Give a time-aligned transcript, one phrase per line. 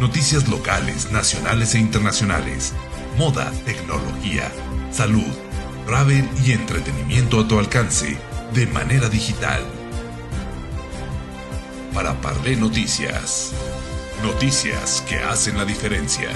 [0.00, 2.72] Noticias locales, nacionales e internacionales.
[3.16, 4.48] Moda, tecnología,
[4.92, 5.26] salud,
[5.86, 8.16] travel y entretenimiento a tu alcance
[8.54, 9.60] de manera digital.
[11.92, 13.52] Para Parlé Noticias.
[14.22, 16.30] Noticias que hacen la diferencia.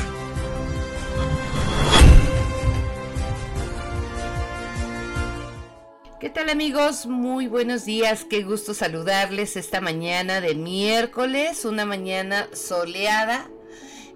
[6.22, 7.07] ¿Qué tal amigos?
[7.07, 13.50] Muy buenos días, qué gusto saludarles esta mañana de miércoles, una mañana soleada,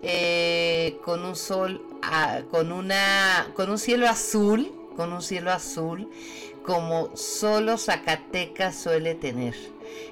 [0.03, 1.83] eh, con un sol,
[2.51, 6.09] con una, con un cielo azul, con un cielo azul,
[6.63, 9.55] como solo Zacatecas suele tener.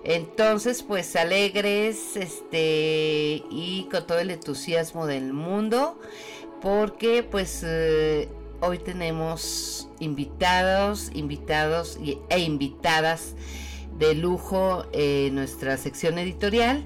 [0.04, 5.98] Entonces, pues alegres, este, y con todo el entusiasmo del mundo,
[6.60, 8.28] porque pues eh,
[8.60, 11.98] hoy tenemos invitados, invitados
[12.28, 13.34] e invitadas
[13.98, 16.84] de lujo en nuestra sección editorial.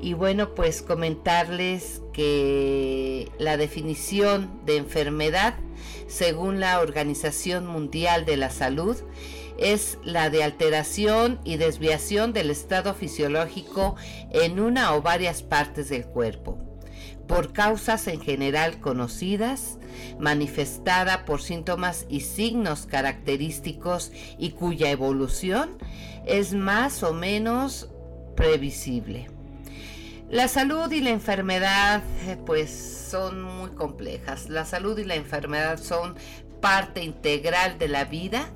[0.00, 5.54] Y bueno, pues comentarles que la definición de enfermedad,
[6.06, 8.96] según la Organización Mundial de la Salud,
[9.58, 13.96] es la de alteración y desviación del estado fisiológico
[14.30, 16.58] en una o varias partes del cuerpo
[17.28, 19.78] por causas en general conocidas,
[20.18, 25.76] manifestada por síntomas y signos característicos y cuya evolución
[26.26, 27.90] es más o menos
[28.34, 29.37] previsible.
[30.30, 32.70] La salud y la enfermedad eh, pues
[33.10, 34.50] son muy complejas.
[34.50, 36.16] La salud y la enfermedad son
[36.60, 38.50] parte integral de la vida,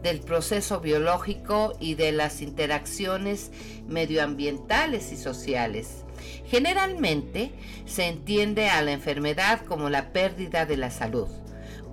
[0.00, 3.50] del proceso biológico y de las interacciones
[3.88, 6.04] medioambientales y sociales.
[6.46, 7.50] Generalmente
[7.84, 11.26] se entiende a la enfermedad como la pérdida de la salud,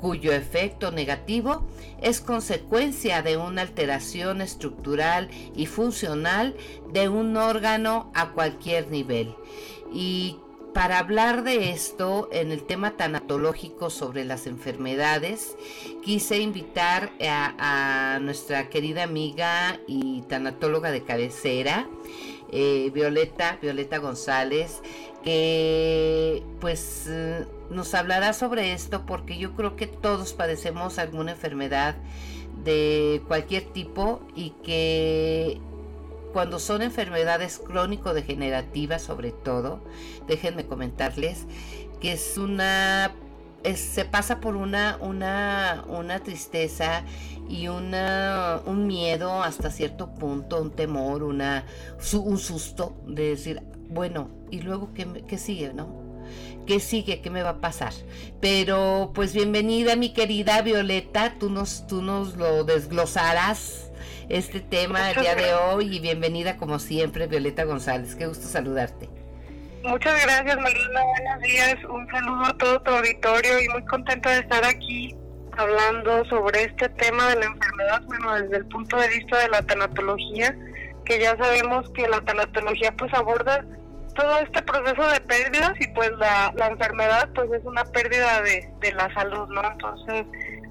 [0.06, 1.66] cuyo efecto negativo
[2.00, 6.56] es consecuencia de una alteración estructural y funcional
[6.94, 9.34] de un órgano a cualquier nivel.
[9.92, 10.38] Y
[10.76, 15.58] para hablar de esto en el tema tanatológico sobre las enfermedades,
[16.04, 21.90] quise invitar a, nuestra querida amiga y tanatóloga de cabecera,
[22.52, 24.84] eh, Violeta, Violeta González,
[25.24, 31.96] que pues eh, nos hablará sobre esto porque yo creo que todos padecemos alguna enfermedad
[32.64, 35.60] de cualquier tipo y que
[36.34, 39.80] cuando son enfermedades crónico-degenerativas sobre todo,
[40.28, 41.46] déjenme comentarles
[42.02, 43.14] que es una
[43.74, 47.04] se pasa por una, una, una tristeza
[47.50, 51.66] y una, un miedo hasta cierto punto, un temor, una,
[52.14, 56.05] un susto de decir, bueno, ¿y luego qué, qué sigue, no?
[56.66, 57.22] ¿Qué sigue?
[57.22, 57.94] ¿Qué me va a pasar?
[58.42, 63.92] Pero pues bienvenida mi querida Violeta, tú nos, tú nos lo desglosarás
[64.30, 69.08] este tema el día de hoy y bienvenida como siempre Violeta González, qué gusto saludarte.
[69.84, 74.40] Muchas gracias Marina, buenos días, un saludo a todo tu auditorio y muy contenta de
[74.40, 75.16] estar aquí
[75.52, 79.62] hablando sobre este tema de la enfermedad, bueno, desde el punto de vista de la
[79.62, 80.58] tanatología,
[81.06, 83.64] que ya sabemos que la tanatología pues aborda
[84.16, 88.70] todo este proceso de pérdidas y pues la, la enfermedad pues es una pérdida de,
[88.80, 89.62] de la salud, ¿no?
[89.72, 90.26] Entonces,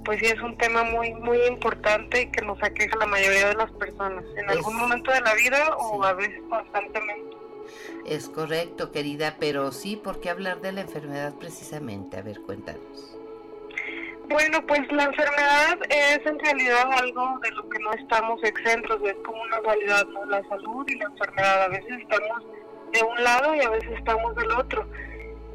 [0.05, 3.49] pues sí es un tema muy muy importante y que nos aqueja a la mayoría
[3.49, 7.37] de las personas en algún momento de la vida o a veces constantemente.
[8.07, 12.19] Es correcto, querida, pero sí, ¿por qué hablar de la enfermedad precisamente?
[12.19, 13.17] A ver, cuéntanos.
[14.29, 19.15] Bueno, pues la enfermedad es en realidad algo de lo que no estamos exentos, es
[19.25, 20.25] como una dualidad, ¿no?
[20.27, 21.63] La salud y la enfermedad.
[21.65, 22.43] A veces estamos
[22.95, 24.87] de un lado y a veces estamos del otro.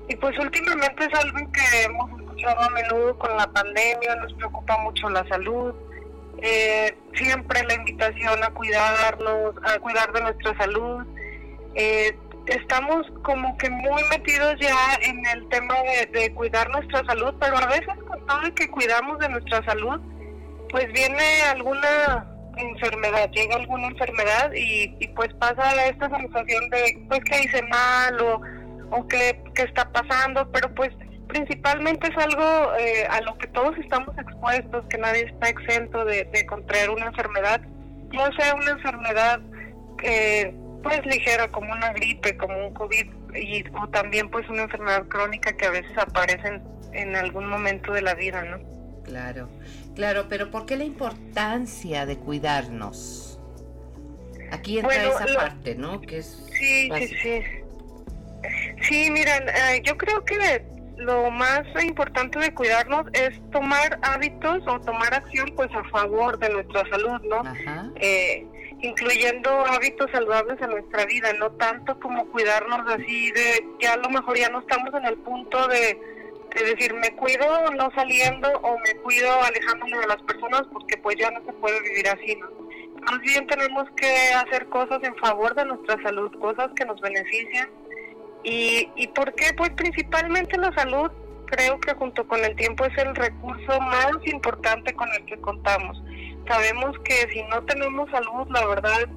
[0.07, 4.77] Y pues últimamente es algo que hemos escuchado a menudo con la pandemia, nos preocupa
[4.79, 5.73] mucho la salud.
[6.41, 11.05] Eh, siempre la invitación a cuidarnos, a cuidar de nuestra salud.
[11.75, 12.17] Eh,
[12.47, 15.75] estamos como que muy metidos ya en el tema
[16.11, 19.99] de, cuidar nuestra salud, pero a veces con todo el que cuidamos de nuestra salud,
[20.69, 22.28] pues viene alguna
[22.61, 28.41] enfermedad, llega alguna enfermedad y, pues pasa esta sensación de pues que hice mal o,
[28.91, 30.89] o que, está pasando, pero pues
[31.27, 36.25] principalmente es algo eh, a lo que todos estamos expuestos, que nadie está exento de,
[36.25, 37.61] de contraer una enfermedad,
[38.11, 39.39] no sea una enfermedad
[40.03, 40.53] eh,
[40.83, 45.55] pues ligera como una gripe, como un COVID y o también pues una enfermedad crónica
[45.55, 46.61] que a veces aparece
[46.93, 48.57] en, algún momento de la vida, ¿no?
[49.09, 49.49] Claro,
[49.95, 53.39] claro, pero ¿por qué la importancia de cuidarnos?
[54.51, 55.99] Aquí entra esa parte, ¿no?
[55.99, 57.41] Que es sí, sí, sí.
[58.83, 60.63] Sí, miren, eh, yo creo que
[60.97, 66.49] lo más importante de cuidarnos es tomar hábitos o tomar acción pues a favor de
[66.49, 67.39] nuestra salud, ¿no?
[67.39, 67.89] Ajá.
[67.95, 68.45] Eh,
[68.81, 74.09] incluyendo hábitos saludables en nuestra vida, no tanto como cuidarnos así de, ya a lo
[74.09, 75.97] mejor ya no estamos en el punto de,
[76.49, 81.31] decir, me cuido no saliendo o me cuido alejándome de las personas porque pues ya
[81.31, 82.47] no se puede vivir así, ¿no?
[83.01, 87.69] Más bien tenemos que hacer cosas en favor de nuestra salud, cosas que nos benefician.
[88.43, 89.53] ¿Y, y por qué?
[89.53, 91.11] Pues principalmente la salud
[91.45, 96.01] creo que junto con el tiempo es el recurso más importante con el que contamos
[96.49, 99.07] sabemos que si no tenemos salud, la verdad,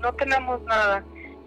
[0.00, 1.04] no, tenemos nada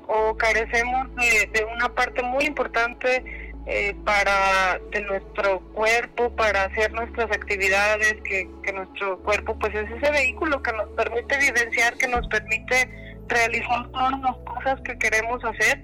[0.08, 3.24] o carecemos de, una parte muy importante
[3.66, 9.90] eh, para de nuestro cuerpo, para hacer nuestras actividades, que, que nuestro cuerpo pues es
[9.92, 12.90] ese vehículo que nos permite evidenciar, que nos permite
[13.28, 15.84] realizar todas las cosas que queremos hacer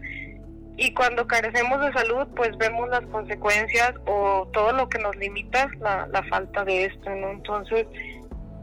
[0.76, 5.70] y cuando carecemos de salud pues vemos las consecuencias o todo lo que nos limita
[5.80, 7.32] la, la falta de esto, ¿no?
[7.32, 7.88] Entonces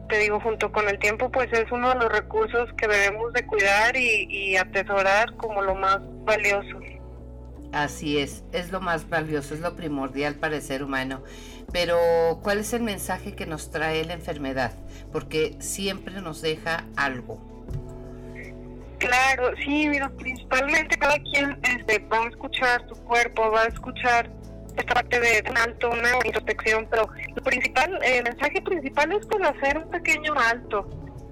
[0.08, 3.46] te digo, junto con el tiempo, pues es uno de los recursos que debemos de
[3.46, 6.78] cuidar y, atesorar como lo más valioso.
[7.74, 11.24] Así es, es lo más valioso, es lo primordial para el ser humano.
[11.72, 11.98] Pero,
[12.42, 14.72] ¿cuál es el mensaje que nos trae la enfermedad?
[15.12, 17.40] Porque siempre nos deja algo.
[18.98, 24.30] Claro, sí, mira, principalmente cada quien este, va a escuchar su cuerpo, va a escuchar
[24.76, 29.42] esta parte de un alto, una introspección, pero lo principal, el mensaje principal es pues
[29.46, 30.88] hacer un pequeño alto,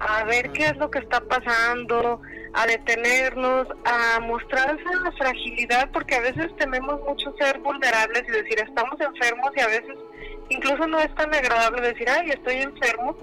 [0.09, 2.21] a ver qué es lo que está pasando,
[2.55, 8.59] a detenernos, a mostrar esa fragilidad, porque a veces tememos mucho ser vulnerables y decir
[8.61, 9.97] estamos enfermos y a veces
[10.49, 13.17] incluso no es tan agradable decir, ay, estoy enfermo,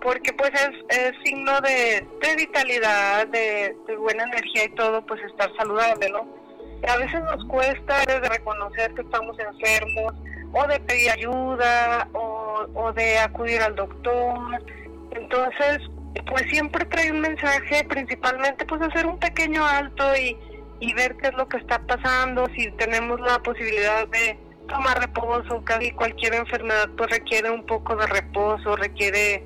[0.00, 5.50] porque pues es, es signo de, de vitalidad, de, buena energía y todo, pues estar
[5.56, 6.40] saludable, ¿no?
[6.88, 10.14] a veces nos cuesta de reconocer que estamos enfermos
[10.52, 14.64] o de pedir ayuda o, de acudir al doctor.
[15.12, 15.78] Entonces,
[16.26, 20.36] pues siempre trae un mensaje, principalmente pues hacer un pequeño alto y,
[20.80, 25.62] y ver qué es lo que está pasando, si tenemos la posibilidad de tomar reposo,
[25.64, 29.44] casi cualquier enfermedad pues requiere un poco de reposo, requiere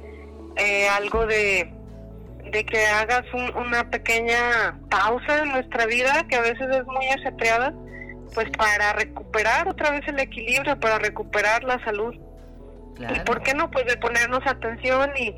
[0.57, 1.73] eh, algo de
[2.51, 3.25] de que hagas
[3.57, 7.75] una pequeña pausa en nuestra vida, que a veces es muy ajetreada,
[8.35, 12.15] pues para recuperar otra vez el equilibrio, para recuperar la salud.
[12.99, 13.71] ¿Y por qué no?
[13.71, 15.35] Pues de ponernos atención y,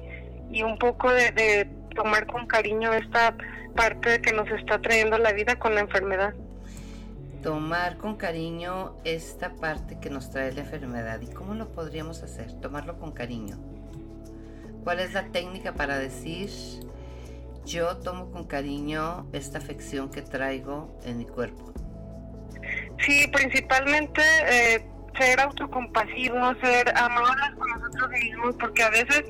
[0.51, 3.35] y un poco de, tomar con cariño esta
[3.75, 6.35] parte que nos está trayendo la vida con la enfermedad.
[7.43, 11.21] Tomar con cariño esta parte que nos trae la enfermedad.
[11.23, 12.53] ¿Y cómo lo podríamos hacer?
[12.61, 13.59] Tomarlo con cariño.
[14.85, 16.51] ¿Cuál es la técnica para decir
[17.67, 21.73] yo tomo con cariño esta afección que traigo en mi cuerpo.
[23.05, 24.87] Sí, principalmente eh,
[25.19, 29.25] ser autocompasivos, ser amables con nosotros mismos, porque a veces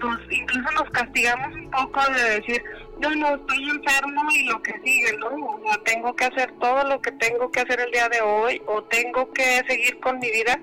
[0.00, 2.62] nos, incluso nos castigamos un poco de decir,
[3.00, 5.28] yo no estoy enfermo y lo que sigue, ¿no?
[5.28, 8.82] O tengo que hacer todo lo que tengo que hacer el día de hoy, o
[8.84, 10.58] tengo que seguir con mi vida.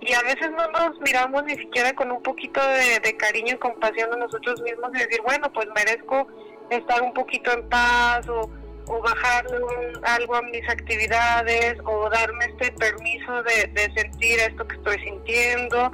[0.00, 2.60] Y a veces no nos miramos ni siquiera con un poquito
[3.02, 6.26] de, cariño y compasión a nosotros mismos y decir, bueno, pues merezco
[6.70, 8.50] estar un poquito en paz o,
[8.86, 9.58] o bajarle
[10.02, 15.90] algo a mis actividades o darme este permiso de, sentir esto que estoy sintiendo.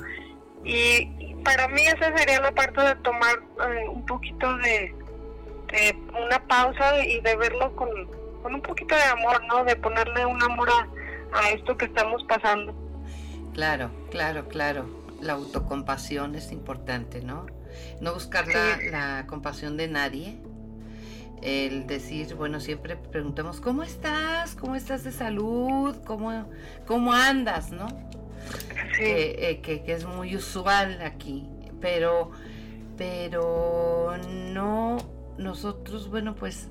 [0.65, 1.13] Y,
[1.47, 3.37] para mí esa sería la parte de tomar
[3.71, 4.93] eh, un poquito de,
[6.09, 7.89] una pausa y de verlo con,
[8.45, 9.65] un poquito de amor, ¿no?
[9.65, 10.69] De ponerle un amor
[11.33, 12.75] a, esto que estamos pasando.
[13.55, 14.87] Claro, claro, claro.
[15.21, 17.47] La autocompasión es importante, ¿no?
[18.01, 20.41] No buscar la, la compasión de nadie,
[21.43, 24.57] el decir, bueno, siempre preguntamos, ¿cómo estás?
[24.57, 25.95] ¿Cómo estás de salud?
[26.07, 26.51] ¿Cómo,
[26.87, 27.71] cómo andas?
[27.71, 27.87] ¿No?
[28.99, 31.47] Eh, que, es muy usual aquí,
[31.81, 32.31] pero,
[32.97, 34.17] pero
[34.53, 34.97] no,
[35.37, 36.69] nosotros, bueno, pues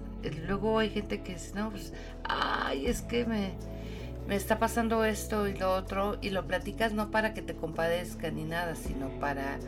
[0.48, 3.54] luego hay gente que dice, no, pues, ay, es que me,
[4.28, 8.32] me está pasando esto y lo otro, y lo platicas no para que te compadezca
[8.32, 9.60] ni nada, sino para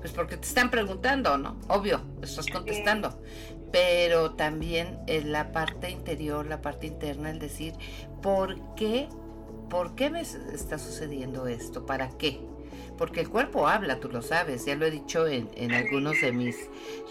[0.00, 1.56] pues porque te están preguntando, ¿no?
[1.68, 3.20] Obvio, estás contestando.
[3.70, 7.74] Pero también es la parte interior, la parte interna, el decir,
[8.22, 9.08] ¿por qué?
[9.70, 11.86] ¿Por qué me está sucediendo esto?
[11.86, 12.40] ¿Para qué?
[12.98, 16.32] Porque el cuerpo habla, tú lo sabes, ya lo he dicho en, en algunos de
[16.32, 16.56] mis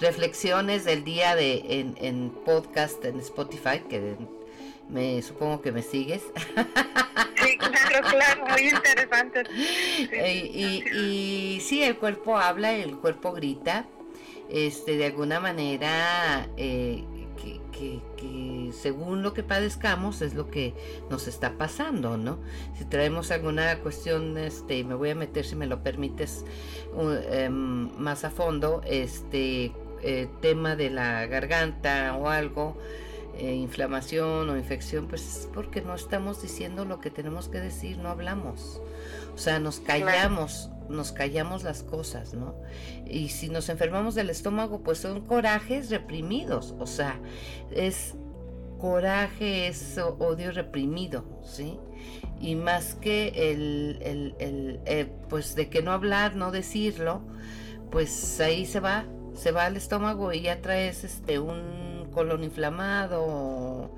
[0.02, 4.18] reflexiones del día de en, en podcast en Spotify, que
[4.90, 6.22] me supongo que me sigues.
[7.42, 9.44] Sí, claro, claro, muy interesante.
[10.28, 13.86] Y, y, sí, el cuerpo habla, el cuerpo grita,
[14.50, 17.04] este, de alguna manera eh,
[17.42, 18.00] que, que,
[18.74, 20.74] según lo que padezcamos es lo que
[21.10, 22.40] nos está pasando, ¿no?
[22.78, 26.46] Si traemos alguna cuestión, este, me voy a meter, si me lo permites,
[27.32, 29.72] em, más a fondo, este,
[30.02, 32.78] eh, tema de la garganta o algo,
[33.40, 37.98] eh, inflamación o infección, pues es porque no estamos diciendo lo que tenemos que decir,
[37.98, 38.82] no hablamos.
[39.34, 42.56] O sea, nos callamos, nos callamos las cosas, ¿no?
[43.06, 47.20] Y si nos enfermamos del estómago, pues son corajes reprimidos, o sea,
[47.72, 48.16] es
[48.80, 51.78] coraje, es odio reprimido, ¿sí?
[52.42, 57.22] Y más que el, el, el eh, pues de que no hablar, no decirlo,
[57.92, 59.06] pues ahí se va,
[59.36, 63.92] se va al estómago y ya traes este un colon inflamado,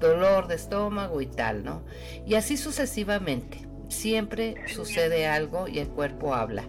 [0.00, 1.82] dolor de estómago y tal, ¿no?
[2.26, 3.66] Y así sucesivamente.
[3.88, 6.64] Siempre sucede algo y el cuerpo habla.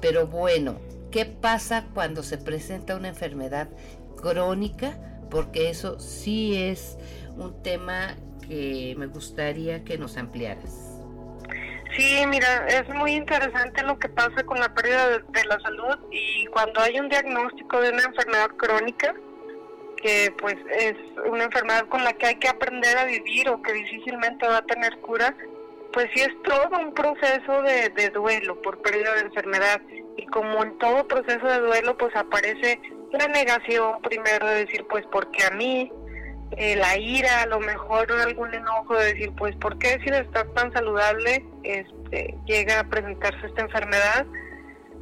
[0.00, 0.78] Pero bueno,
[1.10, 3.68] ¿qué pasa cuando se presenta una enfermedad
[4.16, 5.19] crónica?
[5.30, 6.98] Porque eso sí es
[7.36, 10.90] un tema que me gustaría que nos ampliaras.
[11.96, 16.46] Sí, mira, es muy interesante lo que pasa con la pérdida de, la salud y
[16.46, 19.14] cuando hay un diagnóstico de una enfermedad crónica,
[19.96, 20.94] que pues es
[21.28, 24.66] una enfermedad con la que hay que aprender a vivir o que difícilmente va a
[24.66, 25.34] tener cura,
[25.92, 29.80] pues sí es todo un proceso de, de duelo por pérdida de enfermedad
[30.16, 32.80] y como en todo proceso de duelo pues aparece
[33.12, 35.92] la negación primero de decir pues porque a mí,
[36.56, 40.46] eh, la ira, a lo mejor algún enojo de decir, pues, ¿por qué si estar
[40.48, 44.26] tan saludable este, llega a presentarse esta enfermedad?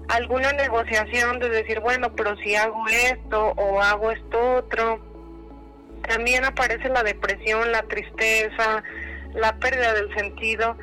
[0.08, 5.00] Alguna negociación de decir, bueno, pero si hago esto o hago esto otro.
[6.06, 8.82] También aparece la depresión, la tristeza,
[9.34, 10.76] la pérdida del sentido,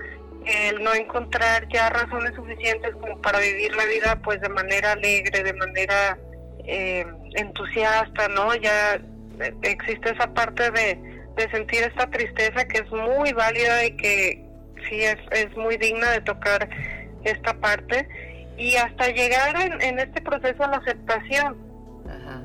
[0.46, 5.42] el no encontrar ya razones suficientes como para vivir la vida pues de manera alegre,
[5.42, 6.20] de manera
[6.68, 7.06] eh,
[7.36, 8.54] entusiasta, ¿no?
[8.56, 9.00] Ya
[9.64, 11.16] existe esa parte de,
[11.52, 14.46] sentir esta tristeza que es muy válida y que
[14.88, 16.70] sí es, es muy digna de tocar
[17.26, 18.08] esta parte
[18.58, 21.58] y hasta llegar en, este proceso a la aceptación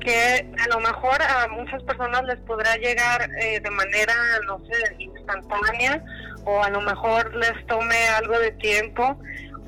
[0.01, 4.13] que a lo mejor a muchas personas les podrá llegar eh, de manera
[4.47, 6.03] no sé instantánea
[6.43, 9.17] o a lo mejor les tome algo de tiempo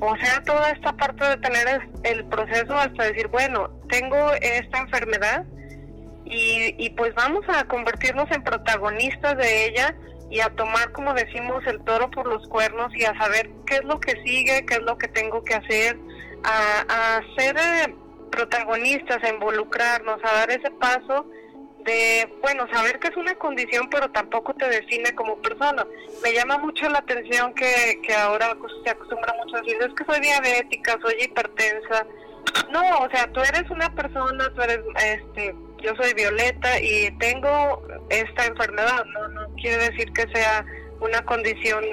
[0.00, 5.44] o sea toda esta parte de tener el proceso hasta decir bueno tengo esta enfermedad
[6.24, 9.94] y, y pues vamos a convertirnos en protagonistas de ella
[10.30, 13.84] y a tomar, como decimos, el toro por los cuernos y a saber qué es
[13.84, 15.96] lo que sigue, qué es lo que tengo que hacer,
[16.42, 17.94] a, a ser eh,
[18.32, 21.26] protagonistas, a involucrarnos, a dar ese paso
[21.84, 25.86] de, bueno, saber que es una condición, pero tampoco te define como persona.
[26.22, 30.04] Me llama mucho la atención que, que ahora se acostumbra mucho a decir, es que
[30.04, 32.06] soy diabética, soy hipertensa.
[32.70, 37.82] No, o sea, tú eres una persona, tú eres, este, yo soy Violeta y tengo
[38.08, 40.64] esta enfermedad, no, no quiere decir que sea
[41.00, 41.84] una condición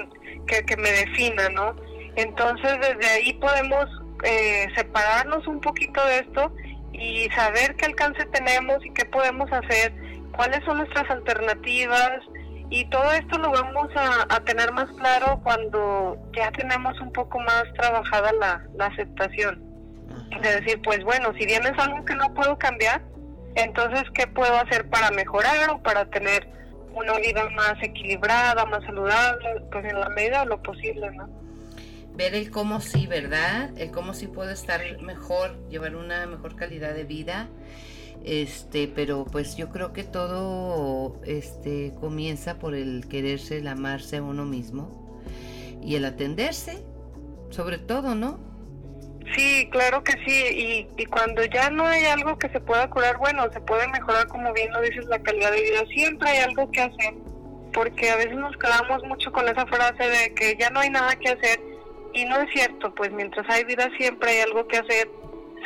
[0.46, 1.76] que, que me defina, ¿no?
[2.16, 3.86] Entonces desde ahí podemos
[4.24, 6.52] eh, separarnos un poquito de esto
[7.02, 9.92] y saber qué alcance tenemos y qué podemos hacer,
[10.36, 12.20] cuáles son nuestras alternativas
[12.70, 17.64] y todo esto lo vamos a, tener más claro cuando ya tenemos un poco más
[17.74, 19.62] trabajada la, la aceptación.
[20.42, 23.02] De decir, pues bueno, si bien es algo que no puedo cambiar,
[23.56, 26.48] entonces, ¿qué puedo hacer para mejorar o para tener
[26.94, 29.60] una vida más equilibrada, más saludable?
[29.70, 31.41] Pues en la medida de lo posible, ¿no?
[32.14, 33.70] Ver el cómo sí, ¿verdad?
[33.78, 37.48] El cómo sí puedo estar mejor, llevar una mejor calidad de vida.
[38.24, 44.22] Este, pero pues yo creo que todo este comienza por el quererse, el amarse a
[44.22, 45.20] uno mismo
[45.82, 46.84] y el atenderse,
[47.50, 48.38] sobre todo, ¿no?
[49.34, 53.18] Sí, claro que sí, y, y, cuando ya no hay algo que se pueda curar,
[53.18, 56.70] bueno, se puede mejorar, como bien lo dices, la calidad de vida, siempre hay algo
[56.70, 57.14] que hacer,
[57.72, 61.14] porque a veces nos quedamos mucho con esa frase de que ya no hay nada
[61.16, 61.60] que hacer,
[62.12, 65.10] y no es cierto, pues mientras hay vida siempre hay algo que hacer,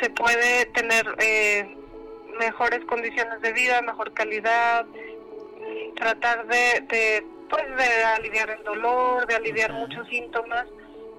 [0.01, 1.75] se puede tener eh,
[2.39, 4.85] mejores condiciones de vida, mejor calidad,
[5.95, 10.65] tratar de, de, pues, de aliviar el dolor, de aliviar muchos síntomas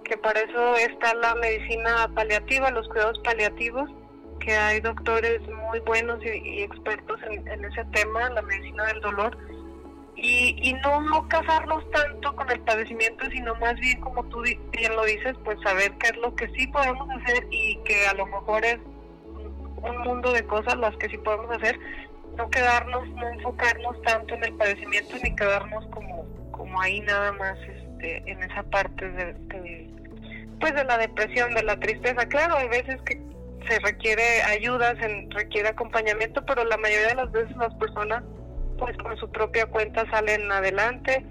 [0.08, 3.90] que para eso está la medicina paliativa, los cuidados paliativos,
[4.40, 9.36] que hay doctores muy buenos y, expertos en, ese tema, la medicina del dolor,
[10.20, 14.96] y, y no, no casarnos tanto con el padecimiento, sino más bien, como tú bien
[14.96, 18.26] lo dices, pues saber qué es lo que sí podemos hacer y que a lo
[18.26, 18.78] mejor es
[19.76, 21.78] un mundo de cosas las que sí podemos hacer,
[22.36, 27.56] no quedarnos, no enfocarnos tanto en el padecimiento ni quedarnos como, como ahí nada más
[27.60, 29.90] este, en esa parte de, de
[30.58, 32.26] pues de la depresión, de la tristeza.
[32.26, 33.20] Claro, hay veces que
[33.68, 38.24] se requiere ayuda, se requiere acompañamiento, pero la mayoría de las veces las personas
[38.78, 41.24] pues por su propia cuenta salen adelante,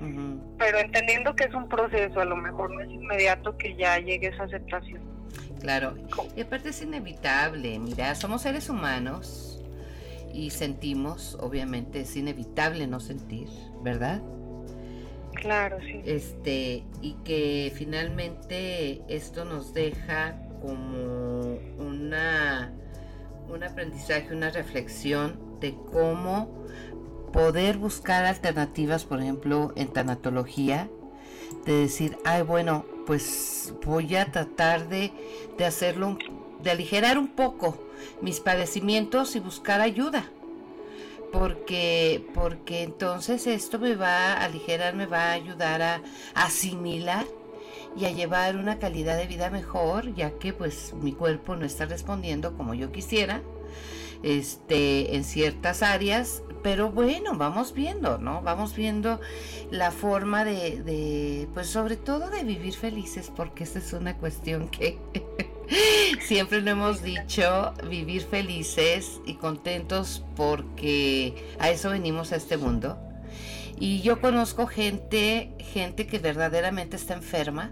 [0.57, 4.27] pero entendiendo que es un proceso, a lo mejor no es inmediato que ya llegue
[4.27, 5.01] esa aceptación.
[5.61, 5.95] Claro,
[6.35, 9.63] y aparte es inevitable, mira, somos seres humanos
[10.33, 13.47] y sentimos, obviamente es inevitable no sentir,
[13.81, 14.21] ¿verdad?
[15.33, 16.01] Claro, sí.
[16.05, 22.73] Este, y que finalmente esto nos deja como una
[23.49, 26.65] un aprendizaje, una reflexión de cómo
[27.31, 30.89] poder buscar alternativas, por ejemplo, en tanatología,
[31.65, 35.11] de decir, ay, bueno, pues voy a tratar de,
[35.57, 36.17] de hacerlo,
[36.61, 37.77] de aligerar un poco
[38.21, 40.29] mis padecimientos y buscar ayuda.
[41.31, 46.01] Porque, porque entonces esto me va a aligerar, me va a ayudar a
[46.33, 47.25] asimilar
[47.97, 51.85] y a llevar una calidad de vida mejor, ya que pues mi cuerpo no está
[51.85, 53.41] respondiendo como yo quisiera
[54.23, 58.41] este, en ciertas áreas, pero bueno, vamos viendo, ¿no?
[58.41, 59.21] Vamos viendo
[59.71, 64.67] la forma de, de, pues sobre todo de vivir felices, porque esa es una cuestión
[64.69, 64.97] que
[66.21, 72.97] siempre lo hemos dicho, vivir felices y contentos porque a eso venimos a este mundo.
[73.79, 77.71] Y yo conozco gente, gente que verdaderamente está enferma,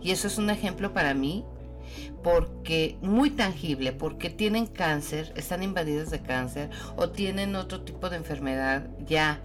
[0.00, 1.44] y eso es un ejemplo para mí,
[2.22, 8.16] porque muy tangible, porque tienen cáncer, están invadidos de cáncer o tienen otro tipo de
[8.16, 9.40] enfermedad ya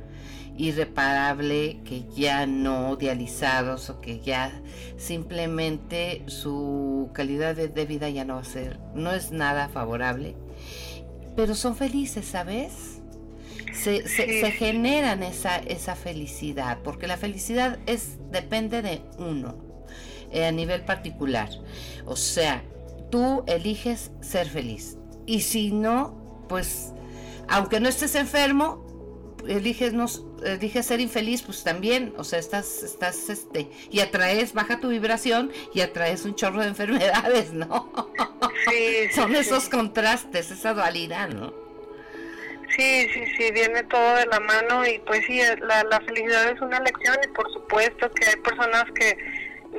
[0.58, 4.52] irreparable, que ya no dializados o que ya
[4.98, 10.36] simplemente su calidad de, vida ya no va a ser, no es nada favorable,
[11.36, 13.00] pero son felices, ¿sabes?
[13.74, 19.63] Se, se, generan esa, esa felicidad, porque la felicidad es, depende de uno
[20.34, 21.50] eh, a nivel particular.
[22.06, 22.64] O sea,
[23.12, 24.98] tú eliges ser feliz.
[25.26, 26.92] Y si no, pues,
[27.48, 28.84] aunque no estés enfermo,
[29.48, 30.06] eliges, no,
[30.44, 35.52] eliges ser infeliz, pues también, o sea, estás, estás, este, y atraes, baja tu vibración
[35.74, 38.10] y atraes un chorro de enfermedades, ¿no?
[38.70, 41.54] Sí, Son esos contrastes, esa dualidad, ¿no?
[42.76, 46.60] Sí, sí, sí, viene todo de la mano y pues sí, la, la felicidad es
[46.60, 49.16] una lección y por supuesto que hay personas que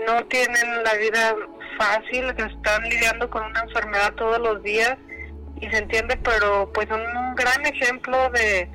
[0.06, 1.36] no tienen la vida
[1.78, 4.96] fácil, están lidiando con una enfermedad todos los días
[5.60, 8.68] y se entiende, pero pues son un gran ejemplo de,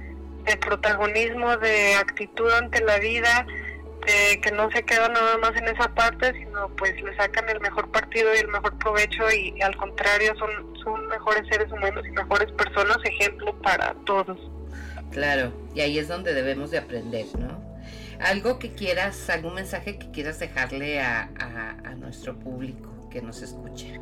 [0.61, 3.45] protagonismo, de actitud ante la vida,
[4.05, 7.59] de que no se quedan nada más en esa parte, sino pues le sacan el
[7.59, 10.49] mejor partido y el mejor provecho y, al contrario son,
[10.83, 14.37] son mejores seres humanos y mejores personas, ejemplo para todos.
[15.11, 17.68] Claro, y ahí es donde debemos de aprender, ¿no?
[18.19, 21.29] Algo que quieras, algún mensaje que quieras dejarle a,
[21.97, 23.99] nuestro público que nos escuche.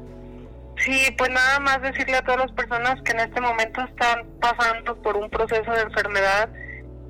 [0.77, 4.95] Sí, pues nada más decirle a todas las personas que en este momento están pasando
[5.01, 6.49] por un proceso de enfermedad,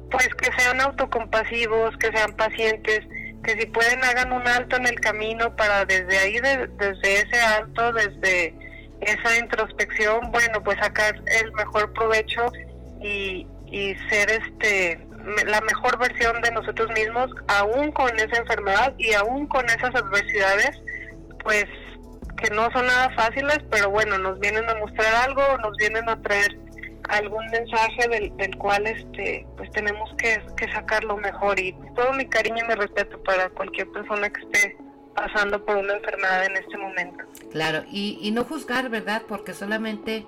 [0.09, 3.01] pues que sean autocompasivos, que sean pacientes,
[3.43, 7.93] que si pueden hagan un alto en el camino para desde ahí, desde ese alto,
[7.93, 8.55] desde
[9.01, 12.51] esa introspección, bueno, pues sacar el mejor provecho
[13.01, 15.06] y, y ser este
[15.45, 20.81] la mejor versión de nosotros mismos, aún con esa enfermedad y aún con esas adversidades,
[21.43, 21.65] pues
[22.37, 26.21] que no son nada fáciles, pero bueno, nos vienen a mostrar algo, nos vienen a
[26.21, 26.57] traer
[27.09, 32.13] algún mensaje del, del cual este pues tenemos que, que sacar lo mejor y todo
[32.13, 34.77] mi cariño y mi respeto para cualquier persona que esté
[35.15, 37.23] pasando por una enfermedad en este momento.
[37.51, 39.23] Claro, y, y no juzgar, ¿verdad?
[39.27, 40.27] Porque solamente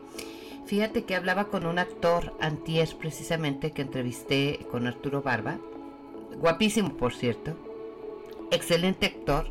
[0.70, 5.58] Fíjate que hablaba con un actor antier precisamente que entrevisté con Arturo Barba.
[6.38, 7.56] Guapísimo, por cierto.
[8.52, 9.48] Excelente actor.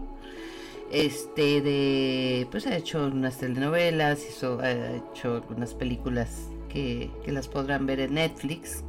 [0.92, 7.85] Este de pues ha hecho unas telenovelas, hizo, ha hecho algunas películas que, las podrán
[7.85, 8.85] ver en Netflix.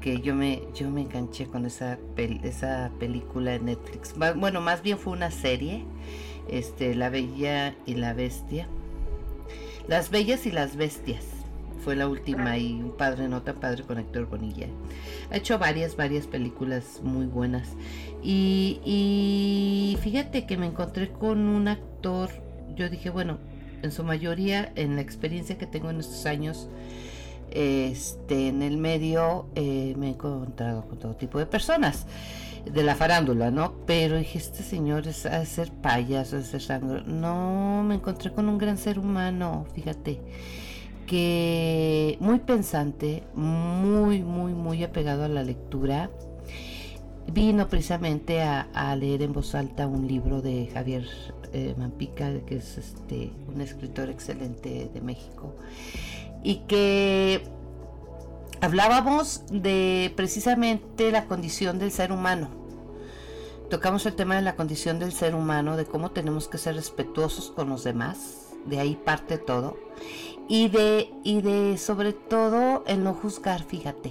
[0.00, 1.98] Que yo me, yo me enganché con esa,
[2.44, 4.14] esa película en Netflix.
[4.16, 5.84] Bueno, más bien fue una serie.
[6.46, 8.68] Este, La Bella y la Bestia.
[9.88, 11.39] Las Bellas y las Bestias
[11.80, 14.66] fue la última y un padre nota, padre con Héctor Bonilla.
[15.30, 17.68] Ha hecho varias, varias películas muy buenas.
[18.22, 22.30] Y, fíjate que me encontré con un actor,
[22.76, 23.38] yo dije, bueno,
[23.82, 26.68] en su mayoría, en la experiencia que tengo en estos años,
[27.50, 32.06] este, en el medio eh, me he encontrado con todo tipo de personas
[32.64, 33.74] de la farándula, ¿no?
[33.86, 37.02] Pero dije, este señor es a ser payaso, sangre.
[37.06, 40.20] No, me encontré con un gran ser humano, fíjate
[41.06, 46.10] que muy pensante, muy, muy, muy apegado a la lectura.
[47.26, 51.06] Vino precisamente a, leer en voz alta un libro de Javier
[51.52, 55.54] eh, Mampica, que es este, un escritor excelente de México,
[56.42, 57.42] y que
[58.60, 62.50] hablábamos de precisamente la condición del ser humano.
[63.70, 67.52] Tocamos el tema de la condición del ser humano, de cómo tenemos que ser respetuosos
[67.52, 69.76] con los demás, de ahí parte todo.
[70.50, 74.10] Y de, y de sobre todo el no juzgar, fíjate.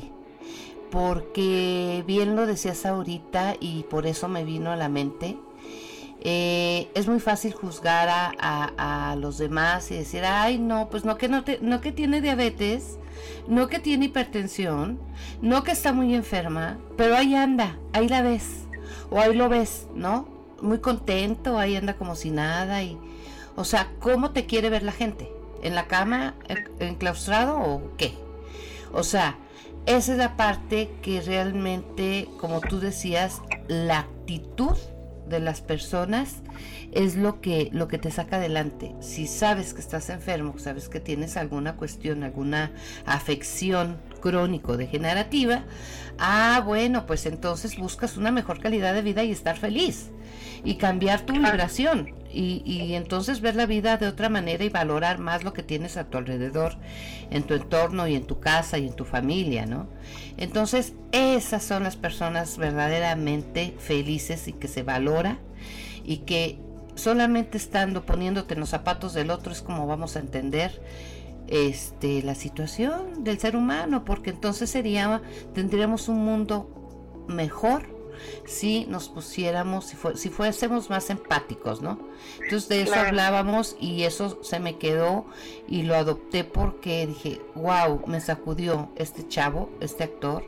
[0.89, 5.37] Porque bien lo decías ahorita y por eso me vino a la mente.
[6.21, 11.17] Eh, es muy fácil juzgar a, a, los demás y decir, ay no, pues no
[11.17, 12.97] que no, te, no que tiene diabetes,
[13.49, 14.97] no que tiene hipertensión,
[15.41, 18.65] no que está muy enferma, pero ahí anda, ahí la ves,
[19.09, 20.25] o ahí lo ves, ¿no?
[20.61, 22.97] Muy contento, ahí anda como si nada y,
[23.57, 25.38] o sea, ¿cómo te quiere ver la gente?
[25.61, 26.35] ¿En la cama,
[26.79, 28.13] enclaustrado o qué?
[28.91, 29.37] O sea,
[29.85, 34.77] esa es la parte que realmente, como tú decías, la actitud
[35.27, 36.37] de las personas
[36.91, 38.95] es lo que, lo que te saca adelante.
[38.99, 42.71] Si sabes que estás enfermo, sabes que tienes alguna cuestión, alguna
[43.05, 45.63] afección crónico degenerativa,
[46.17, 50.09] ah, bueno, pues entonces buscas una mejor calidad de vida y estar feliz
[50.63, 55.43] y cambiar tu vibración y, entonces ver la vida de otra manera y valorar más
[55.43, 56.75] lo que tienes a tu alrededor,
[57.31, 59.87] en tu entorno y en tu casa y en tu familia, ¿no?
[60.37, 65.39] Entonces esas son las personas verdaderamente felices y que se valora
[66.03, 66.59] y que
[66.95, 70.81] solamente estando poniéndote en los zapatos del otro es como vamos a entender
[71.47, 75.21] este la situación del ser humano porque entonces sería
[75.55, 77.98] tendríamos un mundo mejor
[78.45, 81.99] si nos pusiéramos, si, si fuésemos más empáticos, ¿no?
[82.41, 85.25] Entonces de eso hablábamos y eso se me quedó
[85.67, 90.43] y lo adopté porque dije, wow, me sacudió este chavo, este actor,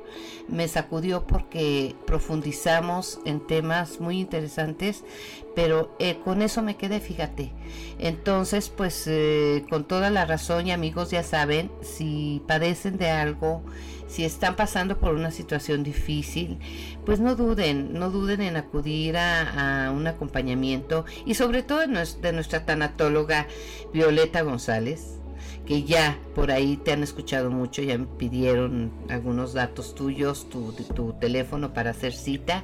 [0.48, 5.04] me sacudió porque profundizamos en temas muy interesantes,
[5.56, 7.52] pero eh, con eso me quedé, fíjate.
[8.00, 13.64] Entonces, pues eh, con toda la razón y amigos ya saben, si padecen de algo,
[14.08, 16.60] si están pasando por una situación difícil,
[17.06, 22.66] pues no duden, no duden en acudir a, un acompañamiento y sobre todo de nuestra
[22.66, 23.48] tanatóloga
[23.94, 25.18] Violeta González
[25.66, 30.74] que ya por ahí te han escuchado mucho, ya me pidieron algunos datos tuyos, tu,
[30.74, 32.64] tu teléfono para hacer cita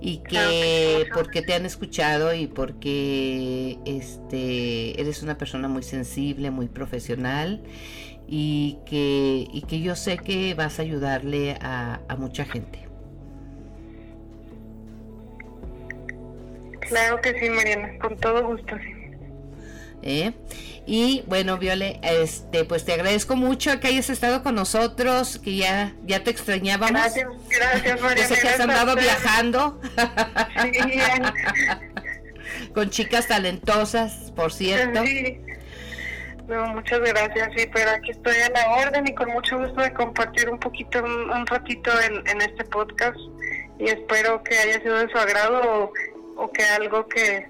[0.00, 6.68] y que porque te han escuchado y porque este eres una persona muy sensible, muy
[6.68, 7.62] profesional
[8.26, 12.80] y que, y que yo sé que vas a ayudarle a, mucha gente.
[16.80, 18.93] Claro que sí, Mariana, con todo gusto, sí.
[20.06, 20.32] ¿Eh?
[20.86, 25.94] Y bueno, Viole, este, pues te agradezco mucho que hayas estado con nosotros, que ya,
[26.04, 27.00] ya te extrañábamos.
[27.00, 28.28] Gracias, gracias, Mariana.
[28.28, 29.80] sé que has andado viajando.
[32.74, 35.02] con chicas talentosas, por cierto.
[35.04, 35.40] Sí.
[36.48, 39.92] No, muchas gracias, sí, pero aquí estoy a la orden y con mucho gusto de
[39.94, 43.16] compartir un poquito, un, ratito en, este podcast
[43.78, 45.90] y espero que haya sido de su agrado
[46.36, 47.48] o, que algo que,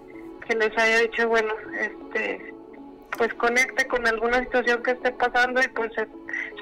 [0.52, 2.54] les haya dicho, bueno, este
[3.16, 5.92] pues conecte con alguna situación que esté pasando y pues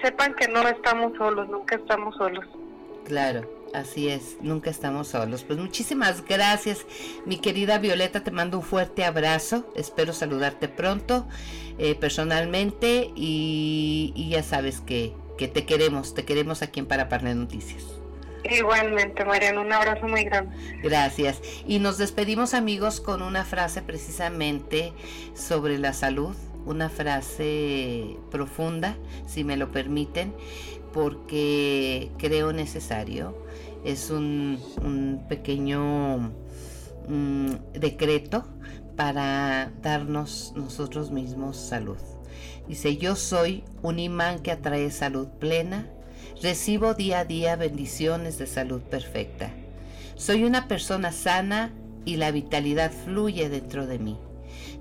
[0.02, 2.44] sepan que no estamos solos, nunca estamos solos.
[3.06, 3.62] Claro.
[3.72, 5.44] Así es, nunca estamos solos.
[5.44, 6.84] Pues muchísimas gracias,
[7.24, 11.26] mi querida Violeta, te mando un fuerte abrazo, espero saludarte pronto
[11.78, 18.01] eh, personalmente y, ya sabes que, que, te queremos, te queremos aquí en Paraparne Noticias.
[18.44, 20.54] Igualmente, Mariana, un abrazo muy grande.
[20.82, 21.40] Gracias.
[21.66, 24.92] Y nos despedimos amigos con una frase precisamente
[25.34, 26.34] sobre la salud,
[26.66, 30.34] una frase profunda, si me lo permiten,
[30.92, 33.34] porque creo necesario
[33.84, 34.60] es un,
[35.28, 36.32] pequeño
[37.08, 38.44] mm, decreto
[38.96, 41.98] para darnos nosotros mismos salud.
[42.68, 45.88] Dice, yo soy un imán que atrae salud plena,
[46.42, 49.50] recibo día a día bendiciones de salud perfecta.
[50.16, 51.72] Soy una persona sana
[52.04, 54.18] y la vitalidad fluye dentro de mí.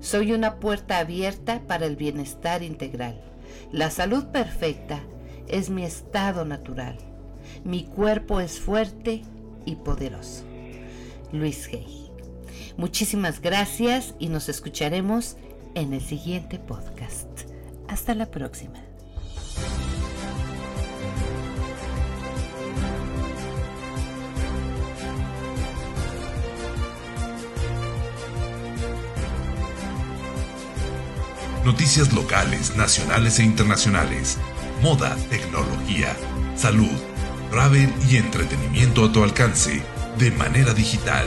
[0.00, 3.22] Soy una puerta abierta para el bienestar integral.
[3.70, 5.00] La salud perfecta
[5.46, 6.98] es mi estado natural.
[7.64, 9.22] Mi cuerpo es fuerte
[9.64, 10.44] y poderoso.
[11.32, 12.10] Luis Hay.
[12.76, 15.36] Muchísimas gracias y nos escucharemos
[15.74, 17.28] en el siguiente podcast.
[17.88, 18.91] Hasta la próxima.
[31.82, 34.38] Noticias locales, nacionales e internacionales.
[34.82, 36.16] Moda, tecnología,
[36.54, 36.92] salud
[37.50, 39.82] travel y entretenimiento a tu alcance
[40.16, 41.26] de manera digital.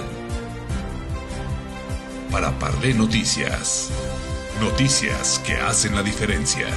[2.31, 3.89] Para Parlé Noticias.
[4.61, 6.67] Noticias que hacen la diferencia.